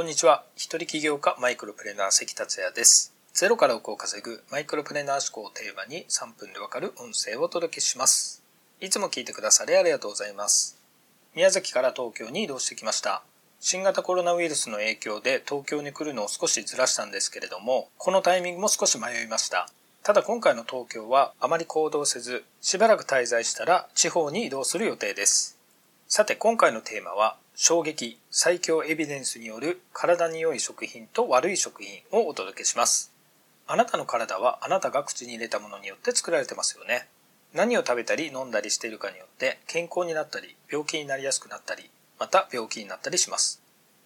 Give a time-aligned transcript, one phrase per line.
[0.00, 0.44] こんにちは。
[0.56, 3.12] 一人起業家マイクロプレーナー関達也です。
[3.34, 8.42] ゼロから億を稼ぐマイクロプレーナー思考をテーマに3分でわかる音声をお届けします。
[8.80, 10.78] いつも聞いてくださりありがとうございます。
[11.34, 13.22] 宮崎から東京に移動してきました。
[13.60, 19.68] 新型コロナウイルスの影響で東京に来るのを少しずらしたんですけれども、このタイミングも少し迷いました。
[20.02, 25.58] ただ今回の東京はあまり行動せず、しばらく滞在したら地方に移動する予定です。
[26.08, 33.12] さて今回のテーマは衝撃最強エビデンスによる体に良い食品と悪い食品をお届けします。
[33.66, 37.06] あなたの体はあなたが口に入れたものによって作られてますよね。
[37.52, 43.60] 何を食べたり飲んだりしているかによって健康になったり病気になりやすくなったりまた病気になったりします。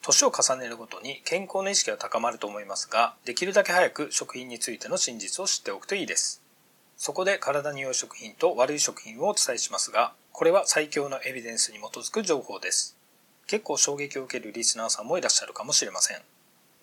[0.00, 6.40] 年を重ねるごとに健康の意識は高まると思いますができるだけ早く食品についての真実を知っておくといいです。
[6.96, 12.96] そこで体に良い食品と悪い食品をお伝えしますがこれは最強のエビデンスに基づく情報です。
[13.50, 16.18] 結構衝撃を受けるリスナーさんもいらっしゃるかもしれません。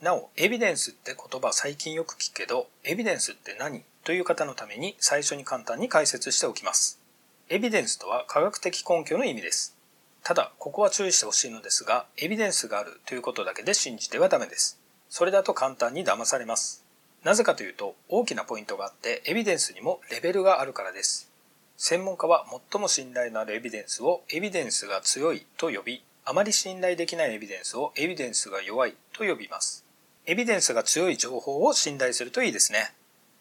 [0.01, 3.85] なお、エビデンスって言葉最近よく聞くけど、エビデンスって何？
[4.03, 6.99] という方のために最初に簡単に解説しておきます。
[7.47, 9.77] エビデンスとは科学的根拠の意味です。
[10.25, 14.77] ただ、ここは注意してほしいのですが、エビデンスがあるということだけで信じてはダメです。
[15.07, 16.83] それだと簡単に騙されます。
[17.23, 21.31] なぜかというと、大きなポイントがあって、エビデンスにもレベルがあるからです。
[21.77, 29.85] 専門家は最も信頼のあるエビデンスをエビデンスが強いと呼び、あまり信頼できないエビデンスをエビデンスが弱いと呼びます。
[30.25, 32.91] エビデンスが強い情報を信頼するといいですね。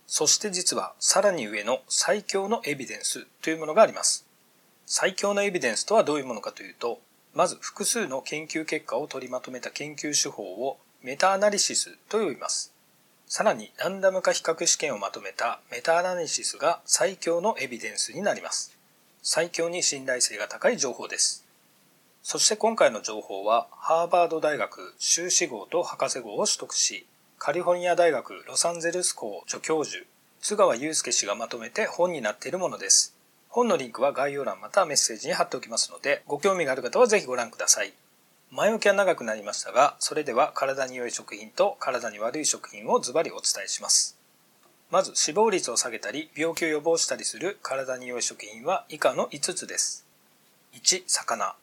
[0.07, 4.25] そして実はさらに上の最強のエビデンスというものがあります。
[4.87, 7.01] 最強のエビデンスとはどういうものかというと、
[7.35, 12.73] まず複数の研究結果を取りまとめた研究手法をメタアナリシスと呼びます。
[13.27, 18.79] さらにランダム化比較試験をまとめたメタアナリシスが最強のエビデンスになります。
[19.25, 21.46] 最強に信頼性が高い情報です。
[22.29, 27.07] そして今回の情報はハーバード大学修士号と博士号を取得し、
[27.39, 30.05] カリフォルニア大学ロサンゼルス校助教授、
[30.41, 33.15] 津川祐介氏がまとめて本になっているものです。
[33.49, 37.93] 本のリンクは概要欄またメッセージに貼っておきますので、ご興味がある方はぜひご覧ください。
[38.51, 44.19] 前置きは長くなりましたが、それでは体に良い食品と体に悪い食品をズバリお伝えします。
[44.91, 50.05] まず死亡率を下げたり病気を予防したりする体に良い食品は以下の5つです。
[50.75, 51.55] 1、魚。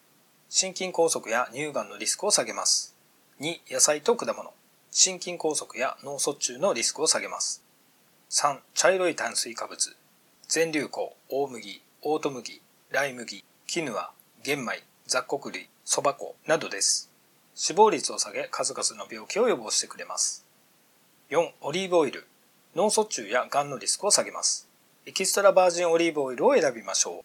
[0.56, 2.94] 心筋梗塞や乳がんのリスクを下げます。
[3.40, 4.54] 2、野菜と果物。
[4.92, 7.64] 心筋梗塞や脳卒中のリスクを下げます。
[8.30, 9.96] 3、茶色い炭水化物。
[10.46, 12.62] 全粒粉、大麦、オート麦、
[12.92, 14.12] ライ麦、キヌア、
[14.44, 17.10] 玄米、雑穀類、そば粉などです。
[17.56, 20.46] 死亡率を下げ、数々の病気を予防してくれます。
[21.30, 22.28] 4、オリーブオイル。
[22.76, 24.68] 脳卒中や癌のリスクを下げます。
[25.04, 27.24] エキストラバージンオリーブオイルを選びましょ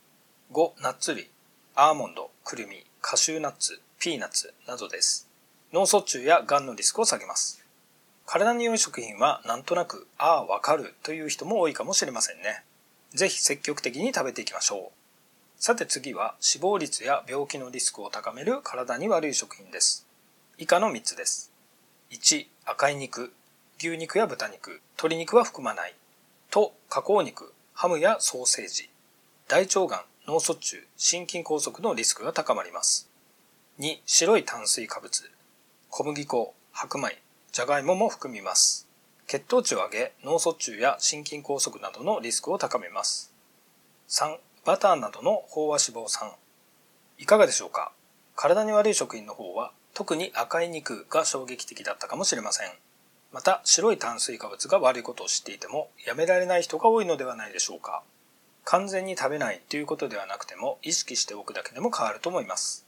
[0.52, 0.54] う。
[0.56, 1.30] 5、ナッツ類。
[1.76, 5.28] アーモンド、くるみ、カシューナッツ、ピーナッツなどです。
[5.72, 7.64] 脳卒中や癌のリスクを下げます。
[8.26, 12.64] 体に良い食品はなんとなく、ああ、わかるという人も多いかもしれませんね。
[13.14, 15.62] ぜひ積極的に食べていきましょう。
[15.62, 20.06] さて次は死亡率や病気のリスクを高める体に悪い食品です。
[20.58, 21.52] 以下の3つです。
[22.12, 23.34] 1、赤い肉。
[23.80, 25.96] 牛肉や豚肉、鶏肉は含まない。
[26.52, 28.90] と、加工肉、ハムやソーセージ。
[29.48, 33.10] 大腸がん、脳卒中、心筋梗塞のリスクが高まります。
[33.80, 35.32] 2、白い炭水化物。
[35.90, 37.18] 小麦粉、白米、
[37.52, 38.88] じゃがいもも含みます。
[39.26, 43.34] 血糖値を上げ、脳卒中や心筋梗塞などのリスクを高めます。
[44.08, 46.32] 3、バターなどの飽和脂肪酸。
[47.18, 47.92] いかがでしょうか？
[48.36, 52.70] 体に悪い食品の方は特に赤い肉が衝撃的だったかもしれません。
[53.34, 58.04] また白い炭水化物が悪いことを知っていてもやめられない人が多いのではないでしょうか？
[58.72, 62.86] 完全に食べないということではなくても意識しておくだけでも変わると思います。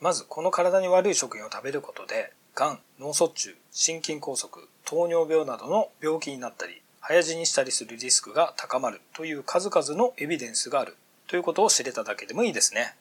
[0.00, 4.50] まずこの体に悪い食品を食べることで、がん、脳卒中、心筋梗塞、
[4.84, 10.96] 糖尿病などの病気になったり、早死にしたりするリスクが高まるという数々のエビデンスがある
[11.28, 12.96] ということを知れただけでもいいですね。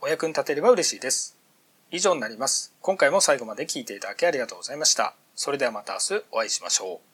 [0.00, 1.36] お役に立てれば嬉しいです。
[1.90, 2.72] 以上になります。
[2.82, 5.16] 今回も最後まで聞いていただきありがとうございました。
[5.34, 7.13] それではまた明日お会いしましょう。